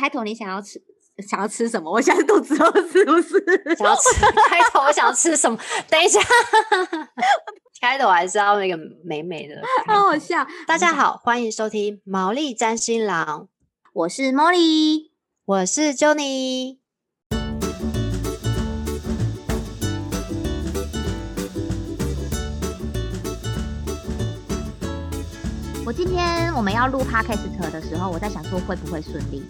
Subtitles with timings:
[0.00, 0.80] 开头你想要吃
[1.28, 1.92] 想要吃什么？
[1.92, 3.44] 我现在肚子饿，是不是？
[3.76, 5.58] 想要吃开头，我想要吃什么？
[5.90, 6.18] 等一下，
[7.82, 9.60] 开头还是要那个美美的。
[9.86, 10.46] 好好笑。
[10.66, 13.48] 大家好，欢迎收听毛利占新郎，
[13.92, 15.10] 我是 Molly，
[15.44, 16.78] 我是 Johnny。
[25.84, 29.42] 我今天我们要录 Podcast 的时候，我在想说会不会顺利，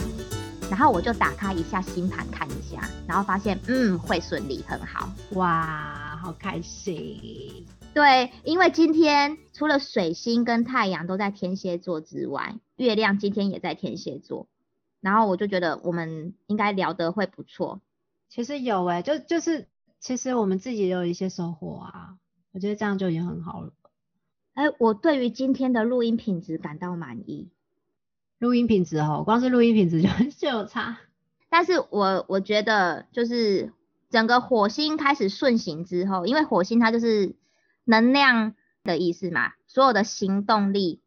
[0.70, 7.66] 然后我就打开一下星盘看一下，然后发现嗯会顺利，很好，哇，好开心。
[7.92, 14.46] 对，因为今天除了水星跟太阳都在天蝎座之外，月亮今天也在天蝎座，
[15.00, 17.80] 然后我就觉得我们应该聊得会不错。
[18.28, 19.66] 其实有哎，就就是
[19.98, 22.14] 其实我们自己也有一些收获啊，
[22.52, 23.72] 我觉得这样就已经很好了。
[24.54, 27.50] 哎，我对于今天的录音品质感到满意。
[28.40, 30.98] 录音品质哦，光是录音品质就 就有差。
[31.48, 33.72] 但是我我觉得就是
[34.08, 37.36] 整个火星开始顺行之后，因为火星它就是
[37.84, 41.00] 能量的意思嘛，所有的行动力，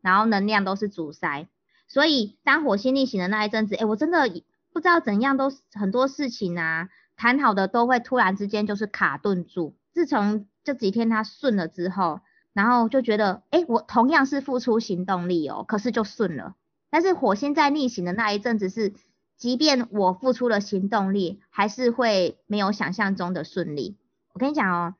[0.00, 1.46] 然后能量都是阻塞，
[1.86, 4.28] 所以当火星逆行的那一阵子，哎，我真的
[4.72, 9.76] 不知道怎样都很多事情啊，谈好的都会突然之间就是卡顿住。
[9.92, 12.20] 自从这几天它顺了之后。
[12.54, 16.56] 然后就觉得，哎，我同样是付出行动力哦，可是就顺了。
[16.90, 18.94] 但是火星在逆行的那一阵子是，
[19.36, 23.96] 即便我付出了行动力，还是会没有想象中的顺利。
[24.32, 24.94] 我跟你讲哦，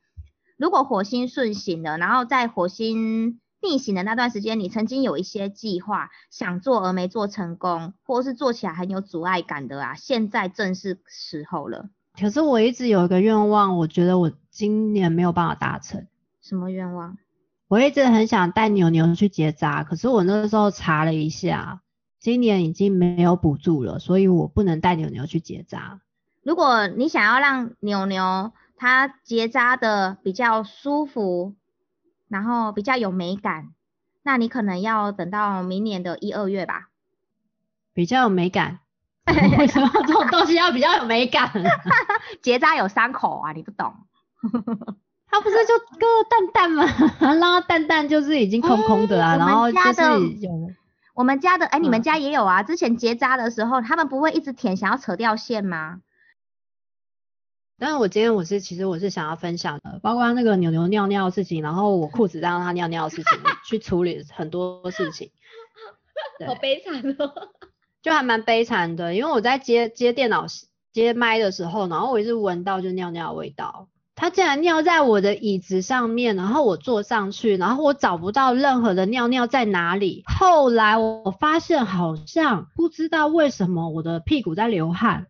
[0.56, 11.89] 如果火星顺行了，然后在火星逆行的那段时间，你曾经有一些计划想做而没做成功，或是做起来很有阻碍感的啊，现在正是时候了。
[12.20, 16.06] 可是我一直有一个愿望，我觉得我今年没有办法达成。
[16.41, 17.16] 什么愿望？
[17.69, 21.83] 我一直很想带牛牛去结扎，可是我那个时候查了一下，
[22.19, 26.00] 今年已经没有补助了，所以我不能带牛牛去结扎。
[26.42, 31.55] 如果你想要让牛牛它结扎的比较舒服，
[32.28, 33.75] 然后比较有美感，
[34.22, 36.88] 那你可能要等到明年的一二月吧。
[37.92, 38.81] 比较有美感？
[39.59, 41.53] 为什么这种东西要比较有美感？
[42.41, 43.94] 结扎有伤口啊，你不懂。
[45.31, 46.84] 他不是就个蛋蛋吗？
[47.21, 50.03] 然后蛋蛋就是已经空空的啊，然后就是
[50.41, 50.71] 有
[51.15, 52.62] 我们家的，哎，你们家也有啊？
[52.62, 56.00] 之前结扎的时候，他们不会一直舔，想要扯掉线吗？
[57.81, 65.31] 但是我今天我是其实我是想要分享的，包括那个牛牛尿尿的事情，然后我裤子让它尿尿的事情， 去处理很多事情。
[66.47, 67.33] 好悲惨哦，
[68.03, 70.47] 就还蛮悲惨的，因为我在接接电脑
[70.93, 73.89] 接麦的时候，然后我一直闻到就尿尿的味道。
[74.20, 80.24] 他竟然尿在我的椅子上面，然后我坐上去，然后我找不到任何的尿尿在哪里。
[80.26, 85.28] 后来我发现好像不知道为什么我的屁股在流汗，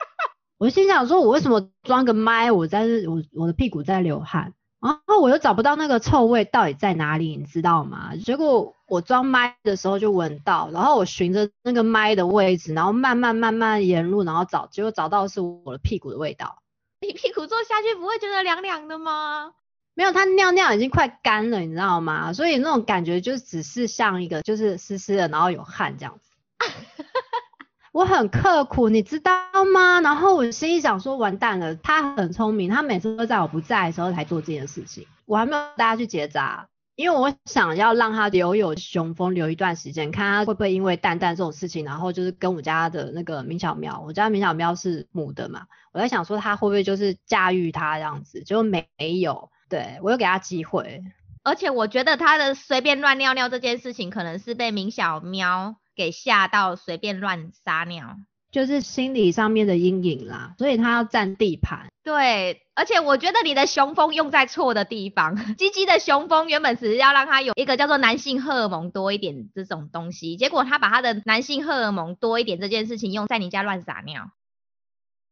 [0.56, 8.16] 我心想说，我为什么装个麦，我在我我的屁股在流汗，然后我又找不到那个臭味到底在哪里，你知道吗？
[8.16, 16.61] 结果我装麦的时候就闻到，然后我循着那个麦的位置，然后慢慢慢慢沿路，然后找，结果找到是我的屁股的味道。
[17.02, 19.52] 你屁股坐下去不会觉得凉凉的吗？
[19.94, 22.32] 没有，他尿尿已经快干了，你知道吗？
[22.32, 26.30] 所以那种感觉就只是像一个就是湿湿的，然后有汗这样子。
[27.92, 29.32] 我很刻苦，你知道
[29.74, 30.00] 吗？
[30.00, 35.06] 然后我心里想说，完蛋了，他很聪明，他每次都在我不在的时候才做这件事情。
[35.26, 36.68] 我还没有带他去结扎。
[36.94, 48.86] 因为我想要让他留有雄风，留一段时间，看他会不会因为蛋蛋这种事情，然后就是跟我家的那个明小喵，我家明小喵是母的嘛，我在想说他会不会就是驾驭它这样子，就没
[49.20, 51.02] 有，对我有给他机会，
[51.42, 58.16] 而且我觉得他的随便乱尿尿这件事情，可能是被明小喵给吓到，随便乱撒尿。
[58.50, 61.88] 就是心理上面的阴影啦，所以他要占地盘。
[62.04, 65.36] 对，而且我觉得你的雄风用在错的地方。
[65.56, 74.30] 鸡鸡的雄风原本只是要让它有一个叫做男性荷尔蒙多一点这种东西，结果他把他的男性荷尔蒙多一点这件事情用在你家乱撒尿。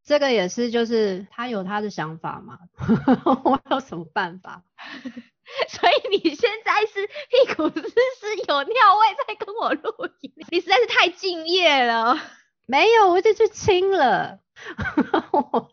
[0.05, 2.59] 这个也是，就是他有他的想法嘛，
[3.45, 4.63] 我有什么办法？
[5.69, 9.93] 所以你现在是屁股是是有尿味在跟我录
[10.23, 12.17] 音，你实在是太敬业了。
[12.67, 14.39] 没有，我就去清了。
[15.33, 15.71] 我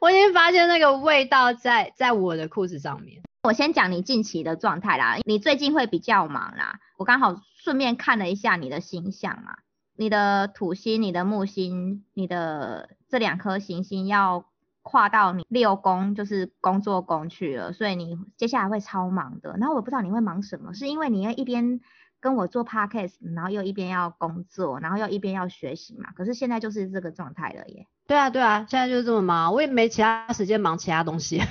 [0.00, 3.22] 我已经发现那个味道在在我的裤子上面。
[3.42, 6.80] 我先讲你近期的状态啦，你最近会比较忙啦。
[6.96, 9.58] 我刚好顺便看了一下你的星象嘛，
[9.96, 14.44] 你的土星、你的木星、你的这两颗行星要
[14.82, 19.56] 跨到你六宫，就是工作宫去了，所以你接下来会超忙的。
[19.58, 21.80] 然后我不知道你会忙什么，是因为你要一边
[22.20, 26.10] 跟我做 podcast，然后又一边要工作，然后又一边要学习嘛。
[26.12, 27.86] 可是现在就是这个状态了耶。
[28.08, 31.42] 对啊，对啊，现在就是这么忙，我也没其他时间忙其他东西。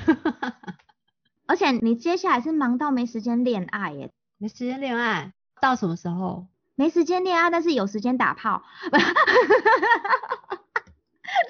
[1.45, 6.47] 而且你接下来是忙到没时间恋爱耶，没时间恋爱到什么时候？
[6.73, 8.63] 没时间恋爱，但是有时间打炮。
[8.91, 8.97] 这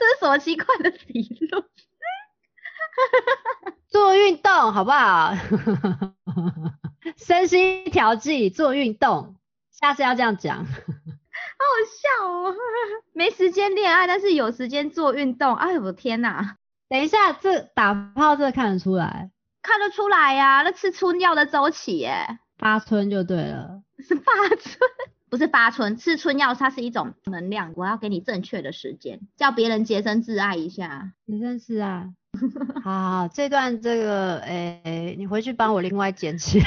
[0.05, 1.63] 是什么奇怪的理论？
[3.87, 5.33] 做运动好不好？
[7.15, 9.37] 身心调剂，做运动。
[9.71, 10.65] 下次要这样讲。
[11.59, 12.55] 好好笑哦！
[13.13, 15.55] 没时间恋爱，但是有时间做运动。
[15.55, 16.55] 哎呦我的天哪！
[16.89, 19.31] 等一下，这打炮这看得出来？
[19.61, 22.39] 看得出来呀，那吃春药的周期耶。
[22.57, 23.81] 八春就对了。
[23.99, 24.79] 是八春，
[25.29, 25.97] 不是八春。
[25.97, 31.11] 吃春药它是一种能量，我要给你正确的时间，叫别人洁身自爱一下。
[31.25, 32.09] 洁身自爱。
[32.83, 36.59] 好，这段这个，诶，你回去帮我另外剪辑，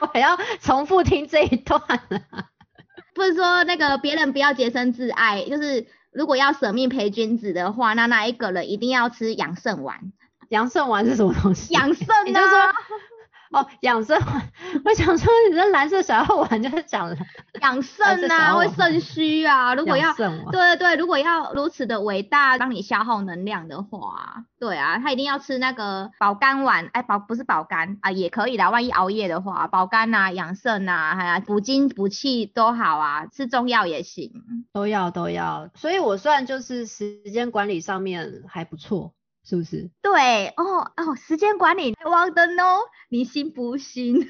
[0.00, 1.80] 我还要重复听这一段。
[3.14, 10.12] 不是说那个别人不要洁身自爱，就是如果要舍命陪君子的话，那那一个人一定要吃养肾丸。
[10.48, 11.72] 养肾丸是什么东西？
[11.72, 12.72] 养肾啊。
[13.52, 14.52] 哦，养生丸，
[14.84, 17.14] 我想说你这蓝色小药丸就是讲
[17.60, 19.74] 养肾啊，会肾虚啊。
[19.74, 28.70] 如果要，对对对，如果要如此的伟大，帮你消耗能量的话，对啊，他一定要吃那个保肝丸，哎，保不是保肝啊，也可以的。
[28.70, 34.32] 万一熬夜的话，保肝呐，养肾呐，还有补精补气都好啊，吃中药也行，
[34.72, 35.68] 都要都要。
[35.74, 39.12] 所以我算就是时间管理上面还不错。
[39.44, 39.90] 是不是？
[40.02, 42.62] 对哦哦，时间管理忘的呢，
[43.10, 44.16] 你信不信？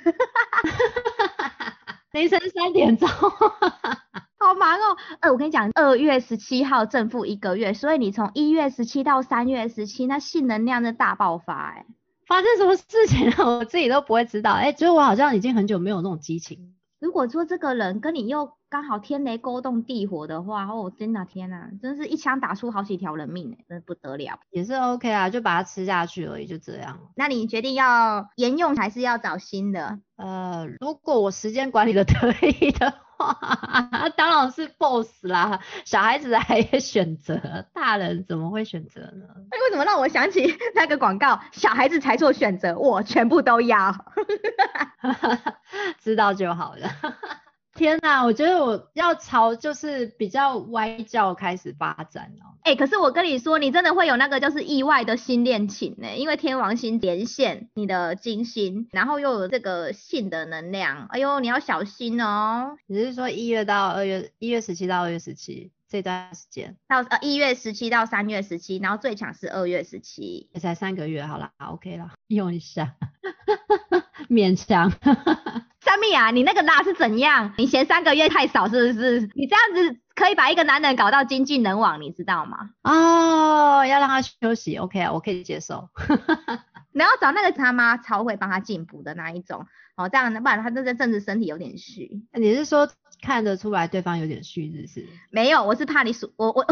[2.12, 3.08] 凌晨三点钟，
[4.38, 4.96] 好忙哦。
[5.20, 11.86] 哎，我跟你讲，二月十七号正负一个月，所以你从一月十七到三月十七，那性能量的大爆发，哎，
[12.26, 13.44] 发生什么事情了？
[13.58, 14.52] 我自己都不会知道。
[14.52, 16.74] 哎，觉得我好像已经很久没有那种激情。
[17.02, 24.38] 如果说这个人跟你又刚好天雷勾动地火的话，哦，真的天哪，真是一枪打出好几条人命哎，真不得了。
[24.50, 27.00] 也是 OK 啊，就把它吃下去而已，就这样。
[27.16, 29.98] 那你决定要沿用还是要找新的？
[30.14, 35.60] 呃，如果我时间管理的可以的话， 当然是 boss 啦。
[35.84, 39.26] 小孩子还有选择，大人怎么会选择呢？
[39.50, 41.40] 哎，为什么让我想起那个广告？
[41.52, 43.94] 小孩子才做选择，我全部都要。
[46.00, 46.88] 知道就好了。
[47.74, 52.52] 天呐，我觉得我要朝就是比较歪教开始发展哦。
[52.62, 62.76] 哎，可是我跟你说，你真的会有那个就是意外的新恋情呢，因为天王星连线你的金星，然后又有这个性的能量，哎呦，你要小心哦。
[62.86, 66.76] 你是说一月到二月，一月十七到二月十七这段时间？
[66.88, 72.94] 到呃一月十七到三月十七，然后最强是二月十七，也才三个月，好啦 o k 了，用一下，
[74.28, 74.92] 勉强。
[75.92, 77.52] 三米啊，你那个拉是怎样？
[77.58, 79.20] 你嫌三个月太少是不是？
[79.34, 82.70] 你这样子可以把一个男人搞到精尽人亡，你知道吗？
[82.82, 85.90] 哦，要让他休息，OK 啊，我可以接受。
[86.94, 89.66] 你要找那个他妈超会帮他进补的那一种，
[89.96, 92.22] 哦，这样不然他这阵子身体有点虚。
[92.32, 92.88] 你是说
[93.22, 95.06] 看得出来对方有点虚，是不是？
[95.30, 96.66] 没有，我是怕你 我我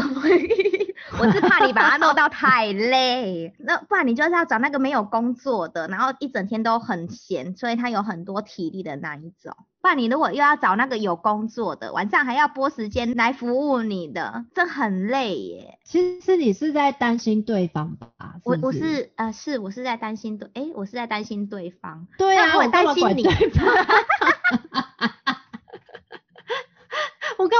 [1.19, 3.55] 我是怕你把他弄到太累。
[3.59, 9.57] 那不然你就是要找那个没有工作的，然后一整天都很闲，所以他有很多体力的那一种。
[9.81, 15.79] 不然你如果又要找那个有工作的，晚上还要拨时间来服务你的，这很累耶。
[15.85, 18.35] 其实你是在担心对方吧？
[18.45, 22.07] 我我是呃是我是在担心对，哎我是在担心对方。
[22.19, 23.25] 对啊，我担心你。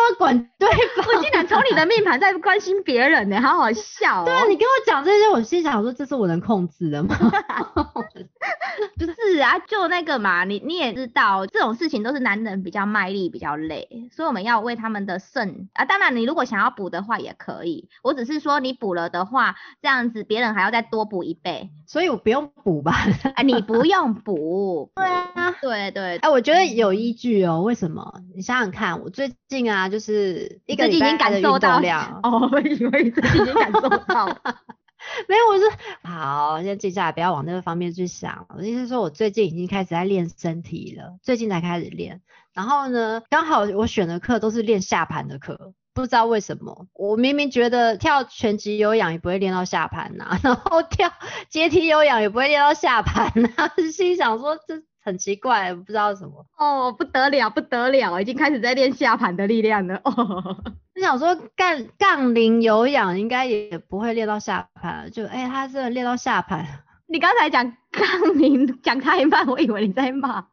[0.09, 1.07] 我管对方？
[1.17, 4.25] 我竟然从你的命盘在关心别人呢，好好笑。
[4.25, 7.17] 对啊，你跟我讲这些，我心想说这是我能控制的吗？
[8.99, 15.85] 不是啊，就那个嘛，你你也知道，这种事情都是男人比较卖力，比较累，所以我们要为他们的肾啊。
[15.85, 22.95] 当然，你如果想要补的话也可以，我只是说你补了的话，这样子别人还要再多补一倍，所以我不用补吧？
[23.37, 24.91] 哎，你不用补。
[24.97, 26.17] 对啊，对对。
[26.19, 27.63] 哎，我觉得有依据哦。
[27.63, 28.21] 为什么？
[28.35, 34.29] 你想想看，我最近啊，就是一个已经感受到量哦，我以为最近已经感受到。
[35.29, 35.65] 没有，我是
[36.03, 38.47] 好，先接下来不要往那个方面去想。
[38.57, 42.21] 我意思是说，我最近已经开始在练身体了，最近才开始练。
[42.53, 51.13] 然后呢，刚好我选的课都是练下盘的课，不知道为什么，我明明觉得跳拳击有氧也不会练到下盘呐， 然后跳
[51.49, 54.83] 阶梯有氧也不会练到下盘呐， 心想说这。
[55.03, 60.13] 很奇怪，不知道什么哦，不得了，不得了，已经开始在练下盘的力量了哦。
[60.95, 66.67] 我想说，杠杠铃有氧应该也不会练到下盘，就哎，他真的练到下盘。
[67.07, 70.47] 你刚才讲杠铃讲太慢，我以为你在骂。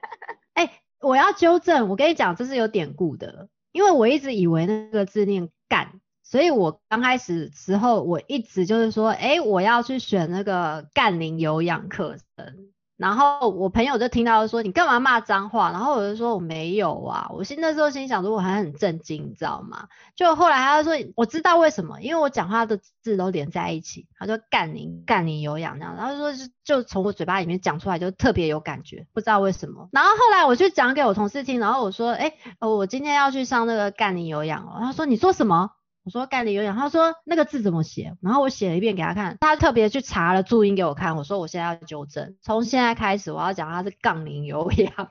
[0.54, 12.70] 哎，我要纠正，我跟你讲，这是有典故的，因为我一直以为那个字念干，所以我刚开始时候我一直就是说，哎，我要去选那个干铃有氧课程。
[13.00, 19.88] 然后我朋友就听到说你干嘛骂脏话，然后我就说我没有啊，我心那时候心想说我还很震惊，你知道吗？
[20.14, 29.88] 就后来他就说我知道为什么，因为我讲话的字都连在一起，他说干你干你有氧这样，然后说就就从我嘴巴里面讲出来就特别有感觉，不知道为什么。
[29.92, 35.70] 然后后来我去讲给我同事听，然后我说哎，我今天要去上那个干你有氧哦，他说你说什么？
[36.04, 38.16] 我说概率有氧，他说那个字怎么写？
[38.22, 41.16] 然后我写了一遍给他看，他特别去查了注音给我看。
[41.16, 45.10] 我说我现在要纠正，从现在开始我要讲他是杠铃有氧，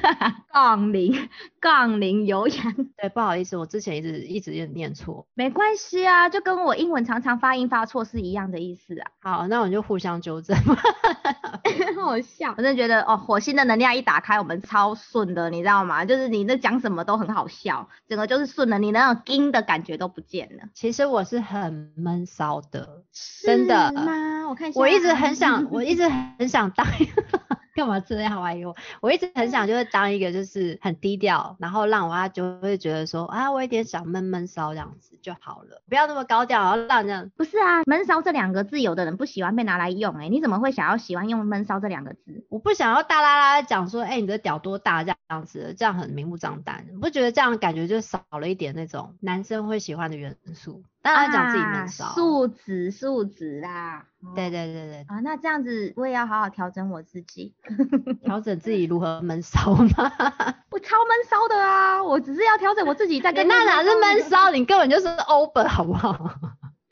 [0.52, 1.28] 杠铃
[1.60, 2.74] 杠铃有氧。
[2.96, 9.10] 对，不好意思，我之前一直一直念错，没关系啊，就跟我英文常常发音发错是一样的意思啊。
[9.20, 10.56] 好，那我们就互相纠正。
[12.00, 16.04] 好笑，我真的觉得哦，火星的能量一打开，我们超顺的，你知道吗？
[16.04, 20.64] 就是你那讲什么都很好笑，整个就是顺的，你那种惊的感觉都不见了。
[20.74, 23.02] 其实我是很闷骚的，
[23.42, 24.48] 真的吗？
[24.48, 26.86] 我看一下，我一直很想，我一直很想当。
[27.74, 42.44] 干嘛这样哎呦，我一直很想就是当一个就是很低调，然后让我他就会觉得说啊，我有点小闷闷骚这样子就好了，不要那么高调，然后让人不是啊，闷骚这两个字，有的人不喜欢被拿来用哎，你怎么会想要喜欢用闷骚这两个字？
[42.48, 50.82] 我不想要大啦啦讲说，哎，你的屌多大这样子，这样很明目张胆，不觉得这样感觉就少了一点那种男生会喜欢的元素？
[51.02, 54.04] 当然讲自己闷骚，素质素质啦。
[54.34, 57.54] 对对对对啊，那这样子我也要好好调整我自己，
[58.22, 59.86] 调整自己如何 闷骚吗？
[60.70, 66.14] 我超闷骚的啊，我只是要调整我自己在跟那哪是闷骚，你根本就是 open 好不好？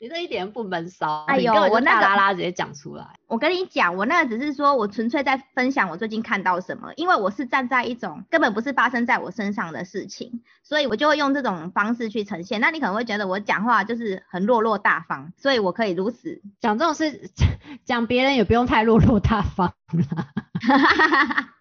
[0.01, 3.05] 你这一点不闷骚，哎呦，我那拉拉直接讲出来。
[3.27, 12.61] 我跟你讲，我那个只是说我纯粹在分享我最近看到什么，因为我是站在一种根本不是发生在我身上的事情，所以我就会用这种方式去呈现。
[12.61, 17.29] 那你可能会觉得我讲话就是很落落大方，所以我可以如此讲这种事，
[17.83, 20.27] 讲别人也不用太落落大方了。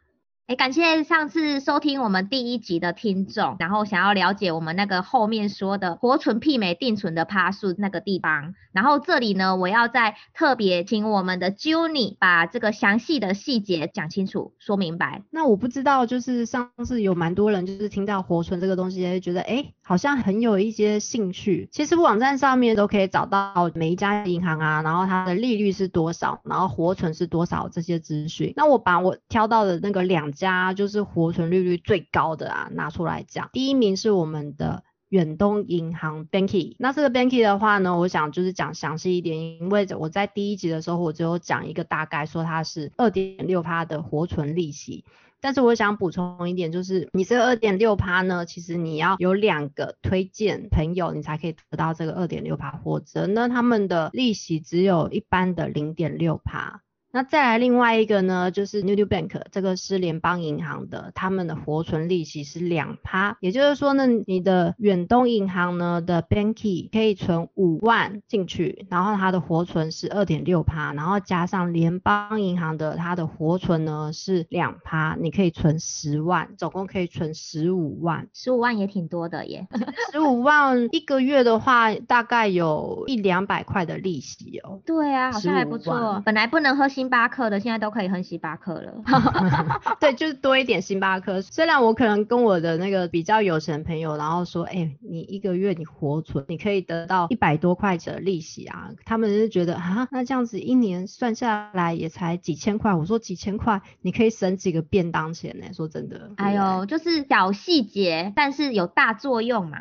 [0.48, 15.22] 哎，感谢上次收听我们第一集的听众，然后想要了解我们那个后面说的活存媲美定存的趴数那个地方，然后这里呢，我要再特别请我们的 Juni 把这个详细的细节讲清楚、说明白。
[15.28, 21.68] 那我不知道，就是上次有蛮多人就是听到活存这个东西，觉得哎，好像很有一些兴趣。
[21.70, 28.54] 其实网站上面都可以找到每一家银行啊，然后它的利率是多少，然后活存是多少这些资讯。
[28.56, 30.32] 那我把我挑到的那个两。
[30.38, 36.76] 家就是活存利率最高的啊，拿出来讲，第一名是我们的远东银行 Banky。
[36.78, 45.04] 那这个 Banky 的话呢，我想就是讲详细一点，因为我在第一集的时候我只有讲一个大概，说它是二点六趴的活存利息。
[45.40, 56.82] 但是我想补充一点，就是你这二点六趴呢，其实你要有两个推荐朋友，你才可以得到这个二点六趴，或者呢他们的利息只有一般的零点六趴。
[57.10, 79.66] 那再来另外一个呢，就是 New Bank，这个是联邦银行的，他们的活存利息是两趴，也就是说呢，你的远东银行呢的 Banky 可以存五万进去，然后它的活存是二点六趴，然后加上联邦银行的它的活存呢是两趴，你可以存十万，总共可以存十五万，十五万也挺多的耶，
[80.12, 84.82] 十五万一个月的话，大概有一两百块的利息哦。
[84.84, 86.86] 对啊，好像还不错，本来不能喝。
[87.08, 88.92] 星巴克的现在都可以喝星巴克了，
[89.98, 91.40] 对，就是多一点星巴克。
[91.40, 102.92] 虽然我可能跟我的那个比较有钱朋友，然后说，哎，你一个月你活存，你可以得到一百多块钱的利息啊，他们是觉得啊，那这样子一年算下来也才几千块。
[102.92, 105.72] 我说几千块，你可以省几个便当钱呢？
[105.72, 109.78] 说真的，哎呦，就是小细节，但是有大作用嘛。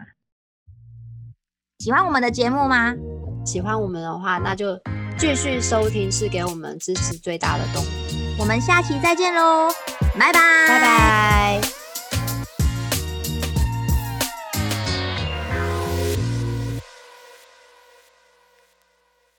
[1.79, 2.95] 喜欢我们的节目吗？
[3.45, 4.79] 喜欢我们的话，那就。
[5.17, 8.35] 继续收听是给我们支持最大的动力。
[8.37, 9.69] 我们下期再见喽
[10.17, 10.39] 拜拜。
[10.67, 11.86] 拜拜。